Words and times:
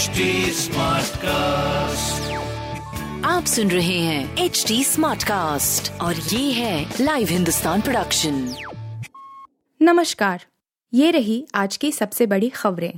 HD 0.00 0.20
cast 1.16 2.30
आप 3.26 3.44
सुन 3.44 3.70
रहे 3.70 3.98
हैं 3.98 4.36
एच 4.36 4.64
डी 4.68 4.84
स्मार्ट 4.84 5.22
कास्ट 5.22 6.00
और 6.00 6.14
ये 6.14 6.52
है 6.52 6.94
लाइव 7.00 7.28
हिंदुस्तान 7.28 7.80
प्रोडक्शन 7.80 8.54
नमस्कार 9.82 10.44
ये 10.94 11.10
रही 11.10 11.46
आज 11.54 11.76
की 11.76 11.92
सबसे 11.92 12.26
बड़ी 12.26 12.48
खबरें। 12.48 12.92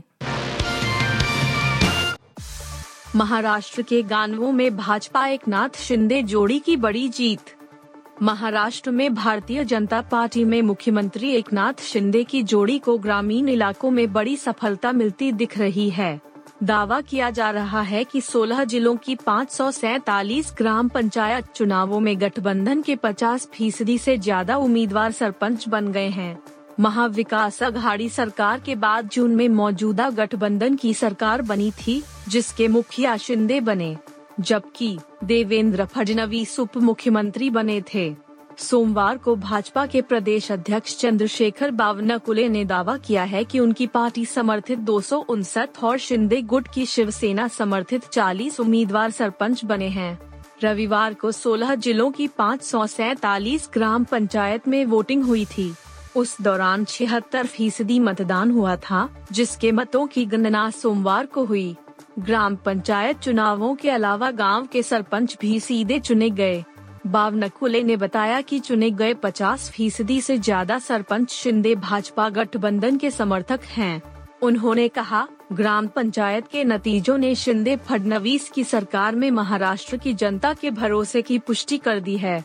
महाराष्ट्र 3.16 3.82
के 3.82 4.03
गानवों 4.03 4.53
में 4.53 4.76
भाजपा 4.76 5.26
एक 5.26 5.48
नाथ 5.48 5.80
शिंदे 5.80 6.22
जोड़ी 6.22 6.58
की 6.58 6.76
बड़ी 6.76 7.08
जीत। 7.08 7.54
महाराष्ट्र 8.22 8.90
में 8.90 9.14
भारतीय 9.14 9.64
जनता 9.64 10.00
पार्टी 10.00 10.44
में 10.44 10.62
मुख्यमंत्री 10.62 11.30
एकनाथ 11.30 11.82
शिंदे 11.82 12.24
की 12.24 12.42
जोड़ी 12.42 12.78
को 12.78 12.98
ग्रामीण 12.98 13.48
इलाकों 13.48 13.90
में 13.90 14.12
बड़ी 14.12 14.37
सफलता 14.37 14.92
मिलती 14.92 15.32
दिख 15.32 15.58
रही 15.58 15.90
है। 15.90 16.32
दावा 16.62 17.01
किया 17.01 17.30
जा 17.30 17.51
रहा 17.51 17.80
है 17.80 18.05
कि 18.05 18.21
16 18.21 18.65
जिलों 18.65 18.97
की 18.97 19.15
पाँच 19.15 19.61
ग्राम 20.59 20.88
पंचायत 20.88 21.45
चुनावों 21.55 22.01
में 22.01 22.21
गठबंधन 22.21 22.83
के 22.83 22.97
50 22.97 23.47
फ़ीसदी 23.47 23.95
ऐसी 23.95 24.19
ज़्यादा 24.19 24.57
उम्मीदवार 24.57 25.12
सरपंच 25.12 25.69
बन 25.69 25.93
गए 25.93 26.09
हैं। 26.09 26.43
महाविकास 26.80 27.62
अघाड़ी 27.62 28.09
सरकार 28.09 28.61
के 28.61 28.75
बाद 28.75 29.09
जून 29.09 29.30
में 29.30 29.48
मौजूदा 29.48 30.11
गठबंधन 30.11 30.77
की 30.77 30.95
सरकार 30.95 31.43
बनी 31.43 31.71
थी, 31.71 32.02
जिसके 32.29 32.69
मुखिया 32.69 33.16
शिंदे 33.16 33.60
बने, 33.60 33.97
जबकि 34.41 34.99
देवेंद्र 35.24 35.85
फडणवीस 35.85 36.60
उप 36.60 36.77
मुख्यमंत्री 36.77 37.51
बने 37.51 37.83
थे। 37.95 38.32
सोमवार 38.59 39.16
को 39.16 39.37
भाजपा 39.37 39.87
के 39.87 40.02
प्रदेश 40.02 40.52
अध्यक्ष 40.52 40.97
चंद्रशेखर 40.97 41.70
बावनकुले 41.70 42.48
ने 42.48 42.65
दावा 42.65 42.97
किया 42.97 43.23
है 43.23 43.45
कि 43.45 43.59
उनकी 43.59 43.87
पार्टी 43.87 44.27
समर्थित 44.27 44.79
दो 44.79 45.01
सौ 45.01 45.19
उनसठ 45.19 45.69
और 45.83 45.98
शिंदे 45.98 46.43
गुट 46.43 46.69
की 46.74 46.87
शिवसेना 46.87 47.48
समर्थित 47.48 48.05
40 48.05 48.60
उम्मीदवार 48.60 49.10
सरपंच 49.10 49.65
बने 49.65 49.88
हैं। 49.88 50.18
रविवार 50.62 51.15
को 51.15 51.32
16 51.32 51.74
जिलों 51.74 52.10
की 52.10 52.29
पाँच 52.29 52.73
ग्राम 53.74 54.04
पंचायत 54.04 54.68
में 54.68 54.84
वोटिंग 54.84 55.24
हुई 55.24 55.45
थी। 55.45 55.74
उस 56.16 56.37
दौरान 56.43 56.84
छिहत्तर 56.84 57.46
फ़ीसदी 57.46 58.01
मतदान 58.01 58.51
हुआ 58.51 58.77
था, 58.77 59.27
जिसके 59.32 59.73
मतों 59.73 60.07
की 60.07 60.27
गणना 60.27 60.71
सोमवार 60.71 61.27
को 61.27 61.45
हुई। 61.45 61.77
ग्राम 62.18 62.57
पंचायत 62.57 63.18
चुनावों 63.18 63.74
के 63.74 63.90
अलावा 63.90 64.30
गाँव 64.30 64.66
के 64.66 64.82
सरपंच 64.82 65.36
भी 65.40 65.60
सीधे 65.60 65.98
चुने 65.98 66.30
गए। 66.30 66.64
बावनकुले 67.06 67.83
ने 67.83 67.97
बताया 67.97 68.41
कि 68.41 68.58
चुने 68.58 68.91
गए 68.91 69.14
50 69.14 69.69
फ़ीसदी 69.70 70.20
से 70.20 70.36
ज़्यादा 70.39 70.78
सरपंच 70.78 71.31
शिंदे 71.31 71.75
भाजपा 71.75 72.28
गठबंधन 72.28 72.97
के 72.97 73.11
समर्थक 73.11 73.64
हैं। 73.67 74.03
उन्होंने 74.42 74.89
कहा, 74.89 75.27
ग्राम 75.53 75.86
पंचायत 75.86 76.48
के 76.48 76.64
नतीजों 76.64 77.19
ने 77.19 77.34
शिंदे 77.34 77.77
फडनवीस 77.77 78.48
की 78.50 78.64
सरकार 78.64 79.14
में 79.14 79.30
महाराष्ट्र 79.30 79.97
की 79.97 80.14
जनता 80.14 80.53
के 80.55 80.70
भरोसे 80.70 81.23
की 81.23 81.39
पुष्टि 81.39 81.78
कर 81.78 82.00
दी 82.00 82.17
है। 82.17 82.45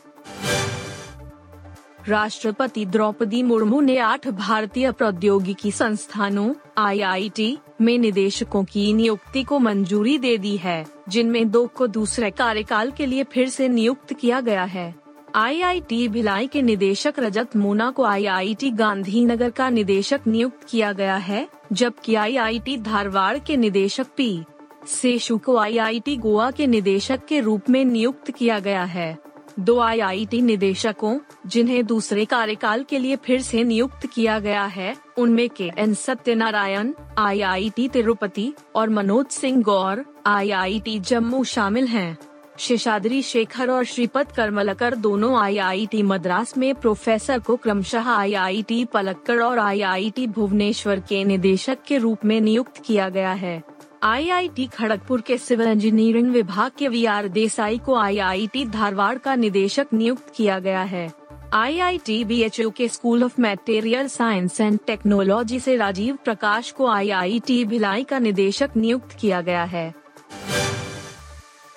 राष्ट्रपति 2.08 2.86
द्रौपदी 2.86 3.42
मुर्मू 3.42 3.80
ने 3.80 3.98
आठ 3.98 4.28
भारतीय 4.28 4.92
प्रौद्योगिकी 4.92 5.70
संस्थानों, 5.70 6.54
आईआईटी 6.78 7.58
में 7.80 7.98
निदेशकों 7.98 8.64
की 8.64 8.92
नियुक्ति 8.92 9.42
को 9.42 9.58
मंजूरी 9.58 10.18
दे 10.18 10.38
दी 10.38 10.56
है, 10.56 10.86
जिनमें 11.08 11.50
दो 11.50 11.66
को 11.66 11.86
दूसरे 11.86 12.30
कार्यकाल 12.30 12.90
के 12.90 13.06
लिए 13.06 13.24
फिर 13.24 13.48
से 13.48 13.68
नियुक्त 13.68 14.12
किया 14.12 14.40
गया 14.40 14.64
है। 14.64 14.94
आईआईटी 15.34 16.08
भिलाई 16.08 16.46
के 16.46 16.62
निदेशक 16.62 17.14
रजत 17.18 17.56
मोना 17.56 17.90
को 17.90 18.04
आईआईटी 18.04 18.70
गांधीनगर 18.70 19.50
का 19.50 19.70
निदेशक 19.70 20.20
नियुक्त 20.26 20.66
किया 20.68 20.92
गया 20.92 21.16
है, 21.16 21.48
जबकि 21.72 22.14
आईआईटी 22.14 22.76
धारवाड़ 22.76 23.38
के 23.38 23.56
निदेशक 23.56 24.06
पी. 24.16 24.44
सेशु 24.86 25.38
को 25.38 25.56
आईआईटी 25.56 26.16
गोवा 26.16 26.50
के 26.50 26.66
निदेशक 26.66 27.20
के 27.28 27.40
रूप 27.40 27.70
में 27.70 27.84
नियुक्त 27.84 28.30
किया 28.30 28.58
गया 28.58 28.84
है। 28.84 29.18
दो 29.58 29.78
आईआईटी 29.78 30.40
निदेशकों, 30.40 31.18
जिन्हें 31.46 31.86
दूसरे 31.86 32.24
कार्यकाल 32.24 32.82
के 32.82 32.98
लिए 32.98 33.16
फिर 33.16 33.40
से 33.42 33.64
नियुक्त 33.64 34.06
किया 34.06 34.38
गया 34.38 34.64
है, 34.64 34.96
उनमें 35.18 35.48
के 35.48 35.70
एन 35.78 35.94
सत्यनारायण, 35.94 36.92
आईआईटी 37.18 37.88
तिरुपति 37.88 38.52
और 38.76 38.88
मनोज 38.88 39.26
सिंह 39.26 39.62
गौर, 39.62 40.04
आईआईटी 40.26 40.98
जम्मू 41.00 41.44
शामिल 41.44 41.86
हैं। 41.86 42.18
शेषाद्री 42.58 43.22
शेखर 43.22 43.70
और 43.70 43.84
श्रीपद 43.84 44.32
करमलकर 44.32 44.94
दोनों 44.94 45.36
आईआईटी 45.38 46.02
मद्रास 46.02 46.56
में 46.58 46.74
प्रोफेसर 46.74 47.38
को 47.38 47.56
क्रमशः 47.56 48.08
आईआईटी 48.10 48.84
पलक्कड़ 48.84 49.42
और 49.42 49.58
आईआईटी 49.58 50.26
भुवनेश्वर 50.26 51.00
के 51.00 51.24
निदेशक 51.24 51.78
के 51.86 51.98
रूप 51.98 52.24
में 52.24 52.40
नियुक्त 52.40 52.82
किया 52.84 53.08
गया 53.08 53.32
है 53.32 53.62
आईआईटी 54.02 54.66
खड़गपुर 54.66 55.20
के 55.20 55.38
सिविल 55.38 55.68
इंजीनियरिंग 55.68 56.30
विभाग 56.32 56.70
के 56.78 56.88
वी 56.88 57.04
आर 57.04 57.28
देसाई 57.28 57.78
को 57.78 57.94
आईआईटी 57.94 58.64
धारवाड़ 58.64 59.18
का 59.18 59.34
निदेशक 59.34 59.86
नियुक्त 59.92 60.32
किया 60.36 60.58
गया 60.58 60.82
है। 60.82 61.12
आईआईटी 61.52 62.24
बीएचयू 62.24 62.70
के 62.70 62.88
school 62.88 63.24
of 63.24 63.40
material 63.40 64.08
science 64.08 64.60
and 64.60 64.78
technology 64.86 65.60
से 65.60 65.76
राजीव 65.76 66.18
प्रकाश 66.24 66.70
को 66.70 66.86
आईआईटी 66.86 67.64
भिलाई 67.64 68.04
का 68.04 68.18
निदेशक 68.18 68.70
नियुक्त 68.76 69.16
किया 69.20 69.40
गया 69.40 69.64
है। 69.64 69.94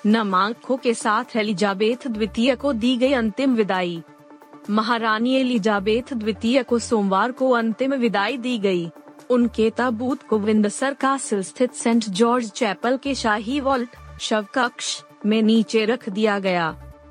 नामांकों 0.06 0.76
के 0.76 0.94
साथ 0.94 1.36
एलिजाबेथ 1.36 2.08
द्वितीय 2.08 2.56
को 2.56 2.72
दी 2.72 2.96
गई 2.96 3.12
अंतिम 3.12 3.54
विदाई। 3.54 4.02
महारानी 4.70 5.34
एलिजाबेथ 5.34 6.14
द्वितीय 6.14 6.62
को 6.62 6.78
सोमवार 6.78 7.32
को 7.32 7.50
अंतिम 7.50 7.94
विदाई 7.94 8.36
दी 8.36 8.58
गई। 8.58 8.90
उनके 9.32 9.70
ताबूत 9.70 10.22
को 10.22 10.38
विंदसर 10.38 10.94
कासिल 10.94 11.42
स्थित 11.42 11.72
सेंट 11.72 12.04
जॉर्ज 12.10 12.50
चैपल 12.50 12.96
के 12.96 13.14
शाही 13.14 13.60
वॉल्ट 13.60 13.96
शव 14.20 14.46
कक्ष 14.54 15.02
में 15.26 15.42
नीचे 15.42 15.84
रख 15.84 16.08
दिया 16.08 16.38
गया। 16.38 16.70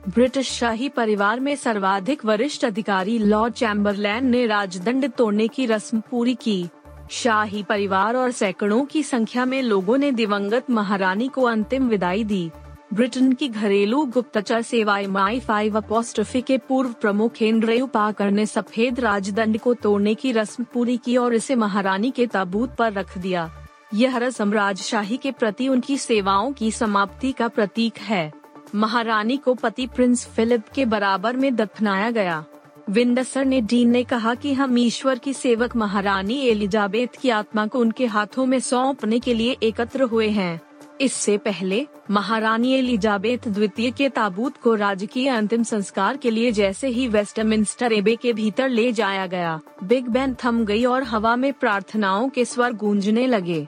ब्रिटिश 0.09 0.51
शाही 0.51 0.89
परिवार 0.89 1.39
में 1.39 1.55
सर्वाधिक 1.55 2.25
वरिष्ठ 2.25 2.65
अधिकारी 2.65 3.17
लॉर्ड 3.17 3.53
चैम्बरलैन 3.53 4.25
ने 4.25 4.45
राजदंड 4.47 5.09
तोड़ने 5.11 5.47
की 5.47 5.65
रस्म 5.65 6.01
पूरी 6.11 6.35
की। 6.35 6.67
शाही 7.11 7.63
परिवार 7.63 8.15
और 8.15 8.31
सैकड़ों 8.31 8.83
की 8.85 9.03
संख्या 9.03 9.45
में 9.45 9.61
लोगों 9.61 9.97
ने 9.97 10.11
दिवंगत 10.11 10.69
महारानी 10.69 11.27
को 11.27 11.43
अंतिम 11.43 11.87
विदाई 11.87 12.23
दी। 12.23 12.49
ब्रिटेन 12.93 13.33
की 13.33 13.47
घरेलू 13.47 14.05
गुप्तचर 14.05 14.61
सेवाएँ 14.61 15.07
माई 15.07 15.39
फाइव 15.39 15.77
अपोस्ट्रफी 15.77 16.41
के 16.41 16.57
पूर्व 16.57 16.93
प्रमुख 17.01 17.41
एंड्रेयू 17.41 17.85
पाकर 17.87 18.31
ने 18.31 18.45
सफ़ेद 18.45 18.99
राजदंड 18.99 19.59
को 19.59 19.73
तोड़ने 19.73 20.15
की 20.15 20.31
रस्म 20.31 20.63
पूरी 20.63 20.97
की 20.97 21.17
और 21.17 21.33
इसे 21.33 21.55
महारानी 21.55 22.11
के 22.11 22.27
ताबूत 22.27 22.75
पर 22.75 22.93
रख 22.93 23.17
दिया। 23.17 23.49
यह 23.93 24.17
रस्म 24.17 24.53
राजशाही 24.53 25.17
के 25.17 25.31
प्रति 25.31 25.67
उनकी 25.67 25.97
सेवाओं 25.97 26.51
की 26.51 26.71
समाप्ति 26.71 27.31
का 27.31 27.47
प्रतीक 27.47 27.97
है। 27.97 28.31
महारानी 28.75 29.37
को 29.37 29.53
पति 29.53 29.87
प्रिंस 29.87 30.25
फिलिप 30.25 30.67
के 30.75 30.85
बराबर 30.85 31.37
में 31.37 31.55
दफनाया 31.55 32.11
गया। 32.11 32.43
विंडसर 32.89 33.45
ने 33.45 33.61
डीन 33.61 33.89
ने 33.89 34.03
कहा 34.03 34.35
कि 34.35 34.53
हम 34.53 34.77
ईश्वर 34.77 35.17
की 35.17 35.33
सेवक 35.33 35.75
महारानी 35.75 36.41
एलिजाबेथ 36.41 37.19
की 37.21 37.29
आत्मा 37.29 37.67
को 37.67 37.79
उनके 37.79 38.05
हाथों 38.05 38.45
में 38.45 38.59
सौंपने 38.59 39.19
के 39.19 39.33
लिए 39.33 39.57
एकत्र 39.63 40.03
हुए 40.03 40.29
हैं। 40.29 40.70
इससे 41.01 41.37
पहले, 41.37 41.85
महारानी 42.11 42.71
एलिजाबेथ 42.73 43.47
द्वितीय 43.47 43.91
के 43.91 44.09
ताबूत 44.09 44.57
को 44.57 44.73
राजकीय 44.75 45.27
अंतिम 45.29 45.63
संस्कार 45.63 46.17
के 46.17 46.31
लिए 46.31 46.51
जैसे 46.51 46.87
ही 46.87 47.07
वेस्टमिंस्टर 47.07 47.93
एबे 47.93 48.15
के 48.15 48.33
भीतर 48.33 48.69
ले 48.69 48.91
जाया 48.91 49.25
गया, 49.27 49.59
बिग 49.83 50.07
बैन 50.07 50.35
थम 50.43 50.63
गई 50.65 50.83
और 50.85 51.03
हवा 51.03 51.35
में 51.35 51.51
प्रार्थनाओं 51.53 52.29
के 52.29 52.45
स्वर 52.45 52.73
गूंजने 52.73 53.27
लगे। 53.27 53.67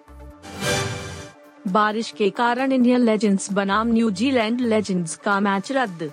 बारिश 1.67 2.13
के 2.17 2.29
कारण 2.29 2.71
इंडियन 2.71 3.01
लेजेंड्स 3.01 3.51
बनाम 3.53 3.87
न्यूजीलैंड 3.87 4.61
लेजेंड्स 4.61 5.15
का 5.15 5.39
मैच 5.39 5.71
रद्द। 5.71 6.11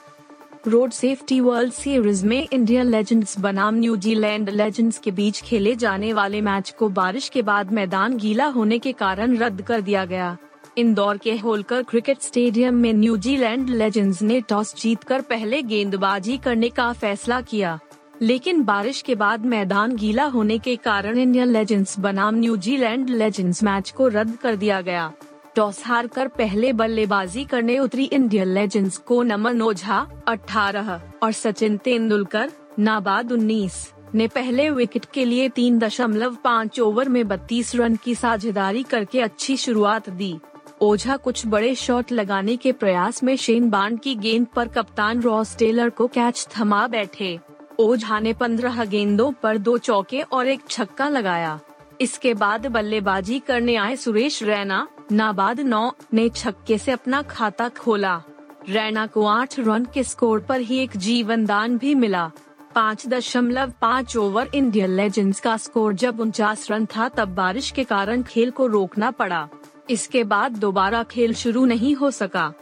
रोड 0.66 0.90
सेफ्टी 0.90 1.40
वर्ल्ड 1.40 1.72
सीरीज़ 1.72 2.26
में 2.26 2.46
इंडियन 2.52 2.86
लेजेंड्स 2.86 3.38
बनाम 3.40 3.74
न्यूजीलैंड 3.74 4.50
लेजेंड्स 4.50 4.98
के 4.98 5.10
बीच 5.10 5.40
खेले 5.40 5.74
जाने 5.76 6.12
वाले 6.12 6.40
मैच 6.40 6.74
को 6.78 6.88
बारिश 6.88 7.28
के 7.28 7.42
बाद 7.42 7.72
मैदान 7.72 8.16
गीला 8.16 8.46
होने 8.46 8.78
के 8.78 8.92
कारण 8.92 9.36
रद्द 9.36 9.62
कर 9.62 9.80
दिया 9.80 10.04
गया। 10.04 10.36
इंदौर 10.76 11.18
के 11.18 11.36
होलकर 11.36 11.82
क्रिकेट 11.82 12.20
स्टेडियम 12.20 12.74
में 12.74 12.92
न्यूजीलैंड 12.92 13.68
लेजेंड्स 13.68 14.22
ने 14.22 14.40
टॉस 14.40 14.74
जीतकर 14.74 15.20
पहले 15.20 15.62
गेंदबाजी 15.62 16.36
करने 16.36 16.68
का 16.68 16.92
फैसला 16.92 17.40
किया। 17.40 17.78
लेकिन 18.22 18.62
बारिश 18.62 19.02
के 19.02 19.14
बाद 19.14 19.46
मैदान 19.46 19.96
गीला 19.96 20.24
होने 20.24 20.58
के 20.58 20.76
कारण 20.76 21.18
इंडियन 21.18 21.48
लेजेंड्स 21.48 21.98
बनाम 21.98 22.34
न्यूजीलैंड 22.34 23.10
लेजेंड्स 23.10 23.62
मैच 23.62 23.90
को 23.90 24.08
रद्द 24.08 24.36
कर 24.36 24.56
दिया 24.56 24.80
गया। 24.80 25.12
टॉस 25.56 25.82
हार 25.86 26.06
कर 26.06 26.28
पहले 26.28 26.72
बल्लेबाजी 26.72 27.44
करने 27.44 27.78
उतरी 27.78 28.04
इंडियन 28.04 28.48
लेजेंड्स 28.48 28.96
को 28.96 29.22
नमन 29.22 29.62
ओझा 29.62 30.24
18 30.28 31.00
और 31.22 31.32
सचिन 31.32 31.76
तेंदुलकर, 31.76 32.50
नाबाद 32.78 33.32
19 33.32 33.92
ने 34.14 34.28
पहले 34.28 34.70
विकेट 34.70 35.04
के 35.14 35.24
लिए 35.24 35.48
तीन 35.48 35.78
दशमलव 35.78 36.36
पाँच 36.44 36.80
ओवर 36.80 37.08
में 37.08 37.28
32 37.28 37.74
रन 37.76 37.96
की 37.96 38.14
साझेदारी 38.14 38.82
करके 38.82 39.20
अच्छी 39.20 39.56
शुरुआत 39.56 40.10
दी। 40.10 40.38
ओझा 40.82 41.16
कुछ 41.16 41.46
बड़े 41.46 41.74
शॉट 41.74 42.12
लगाने 42.12 42.56
के 42.56 42.70
प्रयास 42.72 43.22
में 43.22 43.34
शेन 43.36 43.68
बांड 43.70 43.98
की 44.00 44.14
गेंद 44.14 44.46
पर 44.46 44.68
कप्तान 44.68 45.20
रॉस 45.22 45.56
टेलर 45.56 45.90
को 45.90 46.06
कैच 46.06 46.46
थमा 46.56 46.86
बैठे। 46.86 47.38
ओझा 47.78 48.20
ने 48.20 48.32
पंद्रह 48.32 48.84
गेंदों 48.84 49.30
पर 49.32 49.58
दो 49.58 49.76
चौके 49.78 50.20
और 50.22 50.48
एक 50.48 50.60
छक्का 50.68 51.08
लगाया। 51.08 51.58
इसके 52.00 52.34
बाद 52.34 52.66
बल्लेबाजी 52.66 53.38
करने 53.38 53.76
आए 53.76 53.96
सुरेश 53.96 54.42
रैना। 54.42 54.86
नाबाद 55.12 55.60
नौ 55.60 55.92
ने 56.14 56.28
छक्के 56.28 56.78
से 56.78 56.92
अपना 56.92 57.22
खाता 57.22 57.68
खोला। 57.68 58.20
रैना 58.68 59.06
को 59.06 59.26
आठ 59.26 59.58
रन 59.60 59.86
के 59.94 60.04
स्कोर 60.04 60.40
पर 60.40 60.60
ही 60.60 60.78
एक 60.78 60.96
जीवन 60.96 61.44
दान 61.46 61.78
भी 61.78 61.94
मिला। 61.94 62.30
पाँच 62.74 63.06
दशमलव 63.08 63.72
पाँच 63.80 64.16
ओवर 64.16 64.50
इंडियन 64.54 64.90
लेजेंड्स 64.90 65.40
का 65.40 65.56
स्कोर 65.56 65.92
जब 65.92 66.20
उनचास 66.20 66.70
रन 66.70 66.86
था 66.86 67.08
तब 67.08 67.34
बारिश 67.34 67.70
के 67.70 67.84
कारण 67.84 68.22
खेल 68.22 68.50
को 68.50 68.66
रोकना 68.66 69.10
पड़ा। 69.10 69.48
इसके 69.90 70.24
बाद 70.24 70.52
दोबारा 70.52 71.02
खेल 71.02 71.34
शुरू 71.34 71.64
नहीं 71.64 71.94
हो 71.94 72.10
सका। 72.10 72.52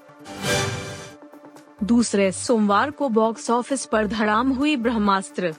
दूसरे 1.83 2.31
सोमवार 2.33 2.91
को 2.91 3.09
बॉक्स 3.09 3.51
ऑफ़िस 3.51 3.85
पर 3.85 4.07
धड़ाम 4.07 4.53
हुई 4.53 4.77
ब्रह्मास्त्र। 4.77 5.55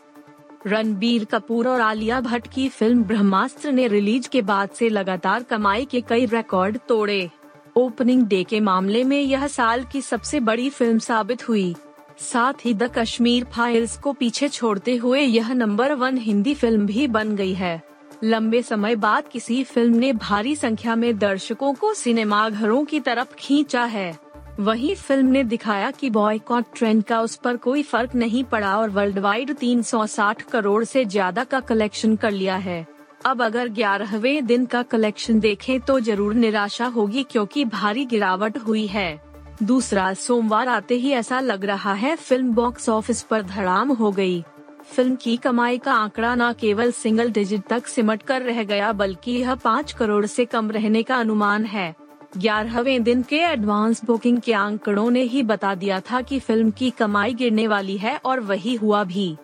रणबीर 0.68 1.26
कपूर 1.26 1.68
और 1.68 1.82
आलिया 1.82 2.22
भट्ट 2.22 2.48
की 2.48 2.68
फ़िल्म 2.70 3.04
ब्रह्मास्त्र 3.04 3.72
ने 3.72 3.88
रिलीज़ 3.88 4.30
के 4.30 4.42
बाद 4.42 4.70
से 4.70 4.90
लगातार 4.90 5.44
कमाई 5.44 5.86
के 5.86 6.02
कई 6.02 6.26
रिकॉर्ड 6.26 6.78
तोड़े। 6.88 7.30
ओपनिंग 7.78 8.24
डे 8.24 8.44
के 8.44 8.60
मामले 8.60 9.04
में 9.04 9.22
यह 9.22 9.48
साल 9.48 9.84
की 9.84 10.02
सबसे 10.02 10.40
बड़ी 10.40 10.70
फ़िल्म 10.70 11.00
साबित 11.00 11.48
हुई। 11.50 11.76
साथ 12.20 12.66
ही 12.66 12.74
द 12.74 12.90
कश्मीर 12.98 13.44
फाइल्स 13.44 13.98
को 13.98 14.14
पीछे 14.14 14.50
छोड़ते 14.50 14.96
हुए 14.96 15.22
यह 15.22 15.54
नंबर 15.54 15.94
वन 15.94 16.18
हिंदी 16.18 16.54
फ़िल्म 16.54 16.86
भी 16.86 17.08
बन 17.08 17.36
गई 17.36 17.54
है। 17.54 17.89
लंबे 18.24 18.62
समय 18.62 18.96
बाद 18.96 19.28
किसी 19.28 19.64
फ़िल्म 19.64 19.96
ने 19.96 20.12
भारी 20.14 20.56
संख्या 20.56 20.96
में 20.96 21.18
दर्शकों 21.18 21.74
को 21.74 21.94
सिनेमाघरों 21.94 22.84
की 22.86 23.00
तरफ़ 23.00 23.36
खींचा 23.36 23.84
है। 23.84 24.18
वही 24.60 24.94
फ़िल्म 24.96 25.28
ने 25.28 25.44
दिखाया 25.44 25.92
कि 25.92 26.10
बॉयकॉट 26.10 26.66
ट्रेंड 26.76 27.04
का 27.04 27.22
उस 27.22 27.36
पर 27.36 27.58
कोई 27.58 27.84
फ़र्क 27.84 28.16
नहीं 28.16 28.44
पड़ा 28.44 28.76
और 28.78 28.90
वर्ल्ड 28.90 29.20
वाइड 29.20 29.54
360 29.54 30.42
करोड़ 30.42 30.84
से 30.84 31.06
ज़्यादा 31.06 31.44
का 31.44 31.60
कलेक्शन 31.62 32.16
कर 32.16 32.32
लिया 32.32 32.56
है। 32.58 32.86
अब 33.26 33.42
अगर 33.42 33.70
ग्यारहवे 33.70 34.42
दिन 34.42 34.66
का 34.66 34.84
कलेक्शन 34.84 35.40
देखें 35.40 35.80
तो 35.80 36.00
ज़रूर 36.00 36.34
निराशा 36.36 36.86
होगी 36.88 37.24
क्योंकि 37.24 37.66
भारी 37.68 38.06
गिरावट 38.06 38.58
हुई 38.58 38.86
है। 38.88 39.20
दूसरा, 39.64 40.14
सोमवार 40.14 40.68
आते 40.68 40.96
ही 40.96 41.12
ऐसा 41.12 41.40
लग 41.40 41.66
रहा 41.66 41.94
है 41.94 42.16
फ़िल्म 42.16 42.54
बॉक्स 42.54 42.90
ऑफ़िस 42.90 43.22
पर 43.22 43.42
धड़ाम 43.44 43.92
हो 43.92 44.12
गई। 44.12 44.44
फ़िल्म 44.90 45.16
की 45.16 45.36
कमाई 45.38 45.78
का 45.78 45.94
आंकड़ा 45.94 46.34
न 46.36 46.52
केवल 46.54 46.92
सिंगल 46.92 47.32
डिजिट 47.32 47.68
तक 47.70 47.88
सिमट 47.88 48.22
कर 48.22 48.42
रह 48.42 48.64
गया, 48.64 48.92
बल्कि 48.94 49.32
यह 49.32 49.56
पाँच 49.56 49.92
करोड़ 49.94 50.26
से 50.26 50.46
कम 50.46 50.72
रहने 50.72 51.04
का 51.04 51.16
अनुमान 51.16 51.66
है। 51.66 51.94
ग्यारहवें 52.38 53.04
दिन 53.04 53.22
के 53.22 53.38
एडवांस 53.38 54.04
बुकिंग 54.06 54.40
के 54.40 54.54
आंकड़ों 54.54 55.10
ने 55.12 55.22
ही 55.24 55.44
बता 55.44 55.74
दिया 55.76 56.00
था 56.02 56.22
कि 56.22 56.40
फ़िल्म 56.40 56.72
की 56.72 56.90
कमाई 56.90 57.34
गिरने 57.34 57.68
वाली 57.68 57.98
है, 57.98 58.16
और 58.18 58.40
वही 58.40 58.76
हुआ 58.76 59.04
भी। 59.04 59.36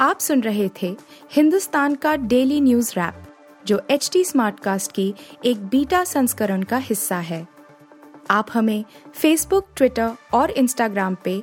आप 0.00 0.18
सुन 0.18 0.40
रहे 0.40 0.68
थे 0.82 0.96
हिंदुस्तान 1.32 1.94
का 1.94 2.14
डेली 2.16 2.60
न्यूज़ 2.60 2.92
रैप 2.92 3.22
जो 3.66 3.80
एच 3.90 4.08
टी 4.12 4.24
स्मार्ट 4.24 4.60
कास्ट 4.60 4.92
की 4.92 5.12
एक 5.44 5.66
बीटा 5.66 6.04
संस्करण 6.04 6.62
का 6.62 6.76
हिस्सा 6.76 7.18
है। 7.18 7.46
आप 8.30 8.46
हमें 8.52 8.84
फेसबुक 9.14 9.66
ट्विटर 9.76 10.10
और 10.34 10.50
इंस्टाग्राम 10.50 11.16
पे 11.24 11.42